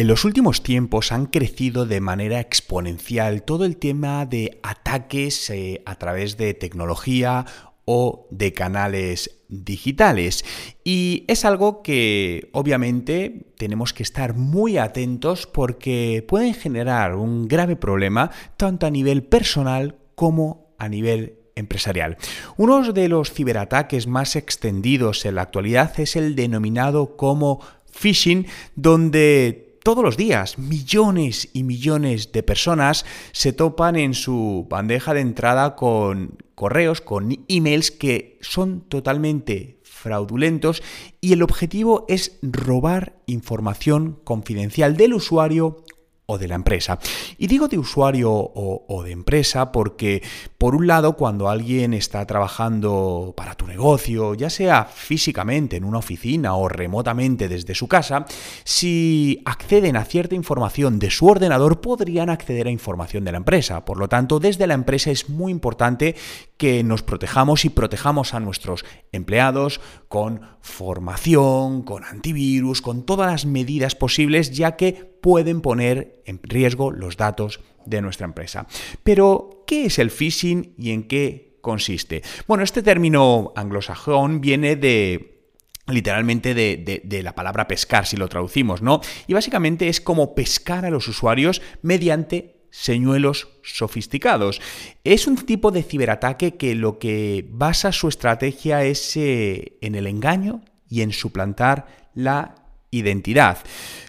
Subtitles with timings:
[0.00, 5.82] En los últimos tiempos han crecido de manera exponencial todo el tema de ataques eh,
[5.84, 7.44] a través de tecnología
[7.84, 10.42] o de canales digitales.
[10.84, 17.76] Y es algo que obviamente tenemos que estar muy atentos porque pueden generar un grave
[17.76, 22.16] problema tanto a nivel personal como a nivel empresarial.
[22.56, 27.60] Uno de los ciberataques más extendidos en la actualidad es el denominado como
[27.92, 28.46] phishing,
[28.76, 35.20] donde todos los días millones y millones de personas se topan en su bandeja de
[35.20, 40.80] entrada con correos, con emails que son totalmente fraudulentos
[41.20, 45.84] y el objetivo es robar información confidencial del usuario
[46.30, 46.98] o de la empresa.
[47.38, 50.22] Y digo de usuario o, de empresa porque,
[50.58, 55.98] por un lado, cuando alguien está trabajando para tu negocio, ya sea físicamente en una
[55.98, 58.26] oficina o remotamente desde su casa,
[58.64, 63.84] si acceden a cierta información de su ordenador, podrían acceder a información de la empresa.
[63.84, 66.14] Por lo tanto, desde la empresa es muy importante
[66.60, 73.46] que nos protejamos y protejamos a nuestros empleados con formación, con antivirus, con todas las
[73.46, 78.66] medidas posibles, ya que pueden poner en riesgo los datos de nuestra empresa.
[79.02, 82.20] Pero, ¿qué es el phishing y en qué consiste?
[82.46, 85.40] Bueno, este término anglosajón viene de
[85.86, 89.00] literalmente de, la palabra pescar, si lo traducimos, ¿no?
[89.26, 94.60] Y básicamente es como pescar a los usuarios mediante señuelos sofisticados.
[95.04, 100.06] Es un tipo de ciberataque que lo que basa su estrategia es eh, en el
[100.06, 102.59] engaño y en suplantar la
[102.90, 103.58] identidad.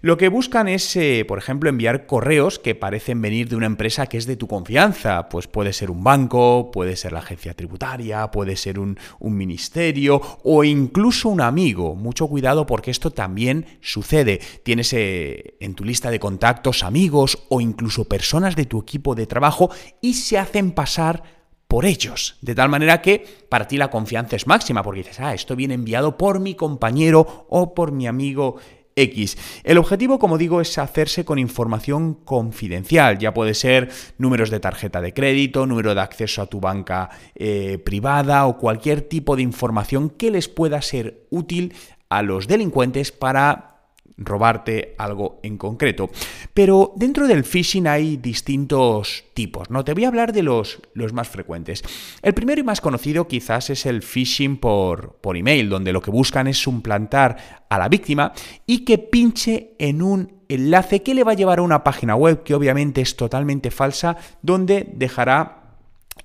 [0.00, 4.06] Lo que buscan es, eh, por ejemplo, enviar correos que parecen venir de una empresa
[4.06, 5.28] que es de tu confianza.
[5.28, 10.62] Pues puede ser un banco, puede ser la agencia tributaria, puede ser un, ministerio o
[10.62, 11.96] incluso un amigo.
[11.96, 14.40] Mucho cuidado porque esto también sucede.
[14.62, 19.26] Tienes eh, en tu lista de contactos amigos o incluso personas de tu equipo de
[19.26, 21.37] trabajo y se hacen pasar
[21.68, 22.38] por ellos.
[22.40, 25.74] De tal manera que para ti la confianza es máxima, porque dices, ah, esto viene
[25.74, 28.56] enviado por mi compañero o por mi amigo
[28.96, 29.36] X.
[29.62, 33.18] El objetivo, como digo, es hacerse con información confidencial.
[33.18, 37.78] Ya puede ser números de tarjeta de crédito, número de acceso a tu banca eh,
[37.78, 41.74] privada o cualquier tipo de información que les pueda ser útil
[42.08, 43.77] a los delincuentes para
[44.18, 46.10] robarte algo en concreto.
[46.52, 49.84] Pero dentro del phishing hay distintos tipos, ¿no?
[49.84, 51.82] Te voy a hablar de los, los más frecuentes.
[52.22, 56.10] El primero y más conocido quizás es el phishing por, por email, donde lo que
[56.10, 58.32] buscan es suplantar a la víctima
[58.66, 62.42] y que pinche en un enlace que le va a llevar a una página web
[62.42, 65.76] que obviamente es totalmente falsa, donde dejará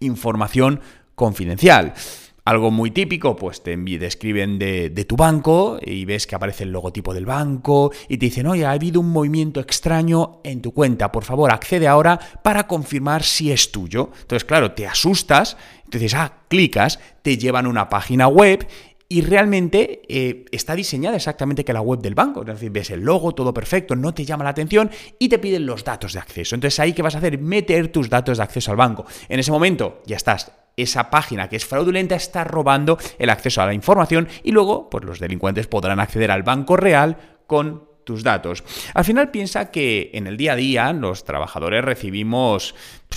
[0.00, 0.80] información
[1.14, 1.94] confidencial.
[2.44, 7.14] Algo muy típico, pues te describen de, tu banco y ves que aparece el logotipo
[7.14, 11.22] del banco y te dicen, oye, ha habido un movimiento extraño en tu cuenta, por
[11.22, 14.10] favor, accede ahora para confirmar si es tuyo.
[14.22, 18.66] Entonces, claro, te asustas, entonces, ah, clicas, te llevan a una página web
[19.08, 22.40] y realmente eh, está diseñada exactamente que la web del banco.
[22.40, 25.64] Es decir, ves el logo, todo perfecto, no te llama la atención y te piden
[25.64, 26.56] los datos de acceso.
[26.56, 29.06] Entonces ahí qué vas a hacer, meter tus datos de acceso al banco.
[29.28, 33.66] En ese momento ya estás esa página que es fraudulenta está robando el acceso a
[33.66, 37.16] la información y luego pues los delincuentes podrán acceder al banco real
[37.46, 38.64] con tus datos.
[38.94, 42.74] Al final piensa que en el día a día los trabajadores recibimos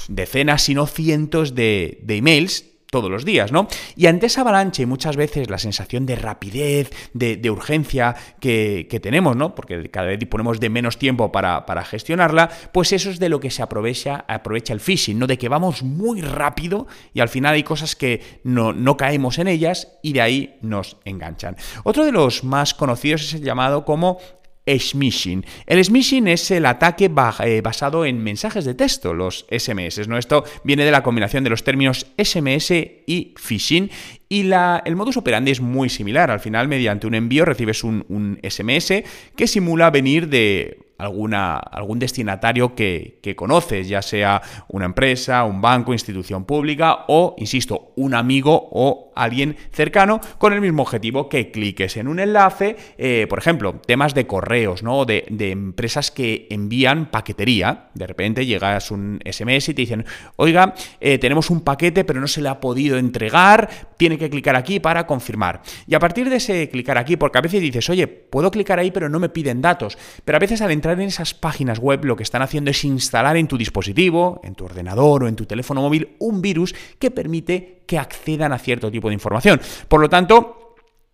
[0.08, 3.68] decenas, si no cientos de, de emails todos los días, ¿no?
[3.98, 9.36] Y ante esa avalancha y muchas veces la sensación de rapidez, de, urgencia que, tenemos,
[9.36, 9.54] ¿no?
[9.54, 13.52] Porque cada vez disponemos de menos tiempo para, gestionarla, pues eso es de lo que
[13.52, 14.24] se aprovecha,
[14.70, 15.28] el phishing, ¿no?
[15.28, 19.90] De que vamos muy rápido y al final hay cosas que no caemos en ellas
[20.02, 21.58] y de ahí nos enganchan.
[21.84, 24.20] Otro de los más conocidos es el llamado como
[24.68, 25.46] smishing.
[25.66, 30.08] El smishing es el ataque eh, basado en mensajes de texto, los SMS.
[30.08, 30.18] ¿no?
[30.18, 33.90] Esto viene de la combinación de los términos SMS y phishing.
[34.28, 36.32] Y la, el modus operandi es muy similar.
[36.32, 39.04] Al final, mediante un envío, recibes un, SMS
[39.36, 45.62] que simula venir de alguna, algún destinatario que, que, conoces, ya sea una empresa, un
[45.62, 51.52] banco, institución pública o, insisto, un amigo o alguien cercano con el mismo objetivo que
[51.52, 55.06] cliques en un enlace, eh, por ejemplo, temas de correos, ¿no?
[55.06, 57.90] De, de, empresas que envían paquetería.
[57.94, 62.28] De repente llegas un SMS y te dicen, oiga, eh, tenemos un paquete pero no
[62.28, 65.62] se le ha podido entregar, tiene que clicar aquí para confirmar.
[65.88, 68.92] Y a partir de ese clicar aquí, porque a veces dices, oye, puedo clicar ahí
[68.92, 72.16] pero no me piden datos, pero a veces al entrar en esas páginas web lo
[72.16, 75.82] que están haciendo es instalar en tu dispositivo, en tu ordenador o en tu teléfono
[75.82, 79.62] móvil un virus que permite que accedan a cierto tipo de información.
[79.88, 80.62] Por lo tanto,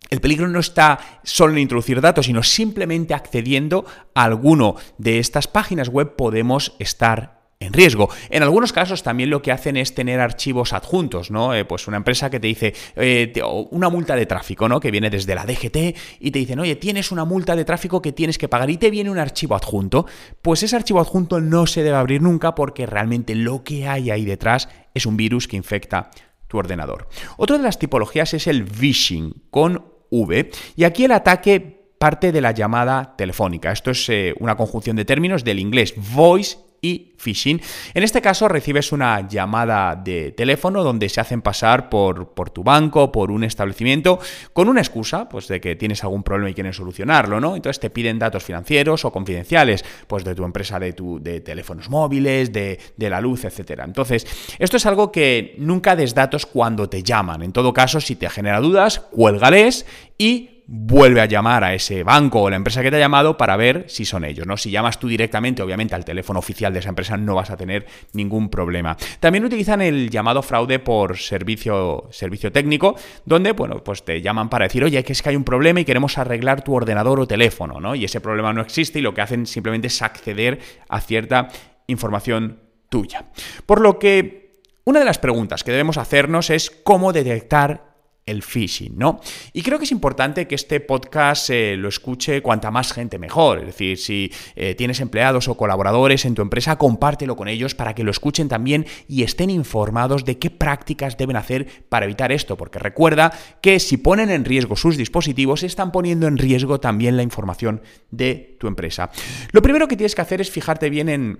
[0.09, 5.47] El peligro no está solo en introducir datos, sino simplemente accediendo a alguno de estas
[5.47, 8.09] páginas web podemos estar en riesgo.
[8.29, 11.53] En algunos casos también lo que hacen es tener archivos adjuntos, ¿no?
[11.53, 13.31] Eh, pues una empresa que te dice eh,
[13.69, 14.79] una multa de tráfico, ¿no?
[14.79, 18.11] Que viene desde la DGT y te dicen, oye, tienes una multa de tráfico que
[18.11, 20.07] tienes que pagar y te viene un archivo adjunto.
[20.41, 24.25] Pues ese archivo adjunto no se debe abrir nunca porque realmente lo que hay ahí
[24.25, 26.09] detrás es un virus que infecta
[26.51, 27.07] tu ordenador.
[27.37, 32.41] Otra de las tipologías es el phishing con V y aquí el ataque parte de
[32.41, 33.71] la llamada telefónica.
[33.71, 37.61] Esto es eh, una conjunción de términos del inglés voice y phishing.
[37.93, 42.63] En este caso recibes una llamada de teléfono donde se hacen pasar por, por, tu
[42.63, 44.19] banco, por un establecimiento,
[44.53, 47.55] con una excusa, pues de que tienes algún problema y quieren solucionarlo, ¿no?
[47.55, 51.89] Entonces te piden datos financieros o confidenciales, pues de tu empresa de, tu, de teléfonos
[51.89, 53.85] móviles, de, de la luz, etcétera.
[53.85, 54.25] Entonces,
[54.57, 57.43] esto es algo que nunca des datos cuando te llaman.
[57.43, 59.85] En todo caso, si te genera dudas, cuélgales
[60.17, 63.57] y vuelve a llamar a ese banco o la empresa que te ha llamado para
[63.57, 64.55] ver si son ellos, ¿no?
[64.55, 67.85] Si llamas tú directamente, obviamente al teléfono oficial de esa empresa no vas a tener
[68.13, 68.95] ningún problema.
[69.19, 72.95] También utilizan el llamado fraude por servicio, servicio técnico,
[73.25, 75.85] donde, bueno, pues te llaman para decir, oye, que es que hay un problema y
[75.85, 77.93] queremos arreglar tu ordenador o teléfono, ¿no?
[77.93, 81.49] Y ese problema no existe y lo que hacen simplemente es acceder a cierta
[81.87, 83.25] información tuya.
[83.65, 87.90] Por lo que una de las preguntas que debemos hacernos es cómo detectar
[88.25, 89.19] el phishing, ¿no?
[89.51, 93.59] Y creo que es importante que este podcast eh, lo escuche cuanta más gente mejor.
[93.59, 97.95] Es decir, si eh, tienes empleados o colaboradores en tu empresa, compártelo con ellos para
[97.95, 102.57] que lo escuchen también y estén informados de qué prácticas deben hacer para evitar esto.
[102.57, 103.31] Porque recuerda
[103.61, 107.81] que si ponen en riesgo sus dispositivos, están poniendo en riesgo también la información
[108.11, 109.11] de tu empresa.
[109.51, 111.39] Lo primero que tienes que hacer es fijarte bien en,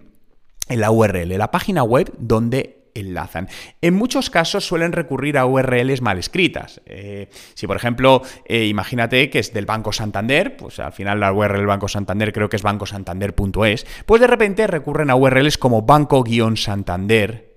[0.68, 3.48] la URL, la página web donde enlazan.
[3.82, 6.82] En muchos casos suelen recurrir a URLs mal escritas.
[6.86, 11.34] Eh, si, por ejemplo, eh, imagínate que es del Banco Santander, pues al final la
[11.34, 15.82] URL del Banco Santander creo que es bancosantander.es, pues de repente recurren a URLs como
[15.84, 17.52] banco-santander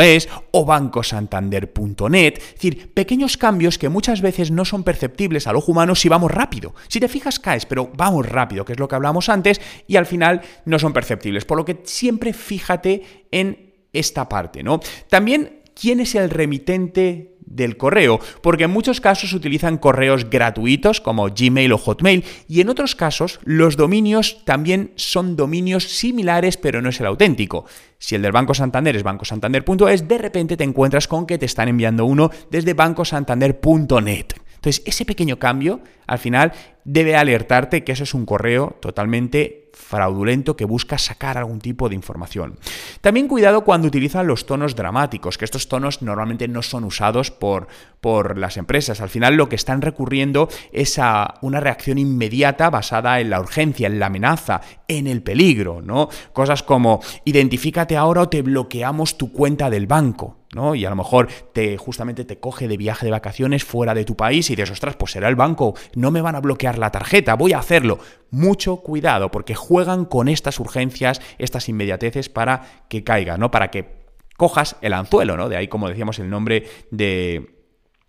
[0.00, 5.72] .es o bancosantander.net, es decir, pequeños cambios que muchas veces no son perceptibles al ojo
[5.72, 6.74] humano si vamos rápido.
[6.88, 10.06] Si te fijas caes, pero vamos rápido, que es lo que hablamos antes, y al
[10.06, 11.44] final no son perceptibles.
[11.44, 13.65] Por lo que siempre fíjate en
[13.98, 14.80] esta parte, ¿no?
[15.08, 21.28] También, ¿quién es el remitente del correo, porque en muchos casos utilizan correos gratuitos como
[21.28, 26.90] Gmail o Hotmail y en otros casos los dominios también son dominios similares pero no
[26.90, 27.64] es el auténtico.
[27.98, 31.68] Si el del Banco Santander es bancosantander.es, de repente te encuentras con que te están
[31.68, 34.26] enviando uno desde bancosantander.net.
[34.66, 36.52] Entonces, ese pequeño cambio al final
[36.82, 41.94] debe alertarte que eso es un correo totalmente fraudulento que busca sacar algún tipo de
[41.94, 42.58] información.
[43.00, 47.68] También cuidado cuando utilizan los tonos dramáticos, que estos tonos normalmente no son usados por,
[48.00, 49.00] por las empresas.
[49.00, 53.86] Al final lo que están recurriendo es a una reacción inmediata basada en la urgencia,
[53.86, 56.08] en la amenaza, en el peligro, ¿no?
[56.32, 60.38] Cosas como identifícate ahora o te bloqueamos tu cuenta del banco.
[60.74, 64.16] Y a lo mejor te justamente te coge de viaje de vacaciones fuera de tu
[64.16, 67.34] país y dices, ostras, pues será el banco, no me van a bloquear la tarjeta,
[67.34, 67.98] voy a hacerlo.
[68.30, 73.50] Mucho cuidado, porque juegan con estas urgencias, estas inmediateces para que caiga, ¿no?
[73.50, 74.06] Para que
[74.36, 75.48] cojas el anzuelo, ¿no?
[75.48, 77.54] De ahí, como decíamos, el nombre de,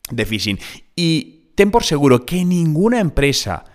[0.10, 0.60] de phishing.
[0.96, 3.66] Y ten por seguro que ninguna empresa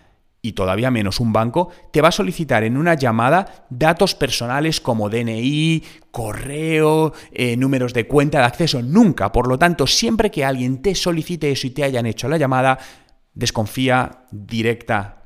[0.44, 5.09] y todavía menos un banco, te va a solicitar en una llamada datos personales como
[5.09, 8.83] DNI, correo, eh, números de cuenta de acceso.
[8.83, 9.31] Nunca.
[9.31, 12.78] Por lo tanto, siempre que alguien te solicite eso y te hayan hecho la llamada,
[13.35, 15.22] desconfía directa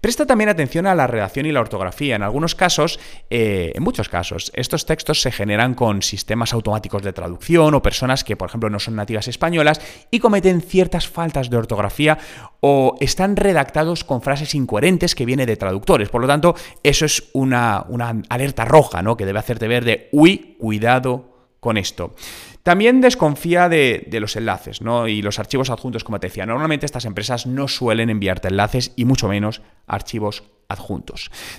[0.00, 2.16] Presta también atención a la redacción y la ortografía.
[2.16, 2.98] En algunos casos,
[3.30, 8.24] eh, en muchos casos, estos textos se generan con sistemas automáticos de traducción o personas
[8.24, 12.18] que, por ejemplo, no son nativas españolas y cometen ciertas faltas de ortografía
[12.60, 16.08] o están redactados con frases incoherentes que vienen de traductores.
[16.08, 19.16] Por lo tanto, eso es una, una alerta roja, ¿no?
[19.16, 22.14] Que debe hacerte ver de, uy, cuidado con esto.
[22.62, 25.08] También desconfía de, los enlaces ¿no?
[25.08, 26.46] y los archivos adjuntos, como te decía.
[26.46, 30.44] Normalmente estas empresas no suelen enviarte enlaces y mucho menos archivos.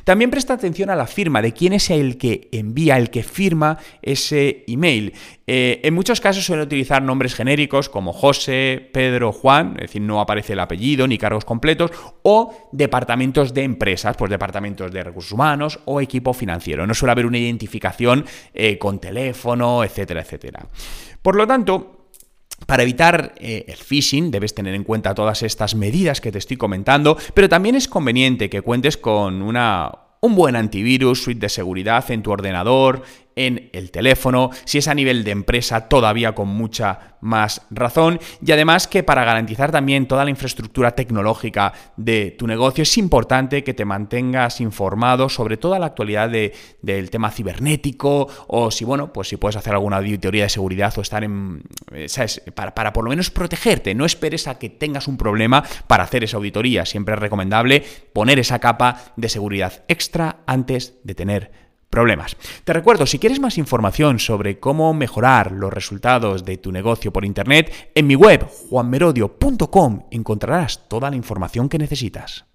[0.03, 3.77] También presta atención a la firma de quién es el que envía, el que firma
[4.01, 5.13] ese email.
[5.45, 10.21] Eh, en muchos casos suelen utilizar nombres genéricos como José, Pedro, Juan, es decir, no
[10.21, 11.91] aparece el apellido ni cargos completos,
[12.21, 16.87] o departamentos de empresas, pues departamentos de recursos humanos o equipo financiero.
[16.87, 20.67] No suele haber una identificación eh, con teléfono, etcétera, etcétera.
[21.21, 22.02] Por lo tanto,
[22.65, 26.57] para evitar eh, el phishing debes tener en cuenta todas estas medidas que te estoy
[26.57, 29.91] comentando, pero también es conveniente que cuentes con una,
[30.21, 33.03] un buen antivirus, suite de seguridad en tu ordenador
[33.35, 38.19] en el teléfono, si es a nivel de empresa todavía con mucha más razón.
[38.45, 43.63] Y además que para garantizar también toda la infraestructura tecnológica de tu negocio es importante
[43.63, 49.29] que te mantengas informado sobre toda la actualidad del tema cibernético o si bueno, pues
[49.29, 52.07] si puedes hacer alguna auditoría de seguridad o estar en, eh.
[52.53, 56.23] Para, para por lo menos protegerte, no esperes a que tengas un problema para hacer
[56.23, 61.62] esa auditoría, siempre es recomendable poner esa capa de seguridad extra antes de tener
[61.93, 62.35] problemas.
[62.63, 67.23] Te recuerdo, si quieres más información sobre cómo mejorar los resultados de tu negocio por
[67.23, 72.52] Internet, en mi web juanmerodio.com encontrarás toda la información que necesitas.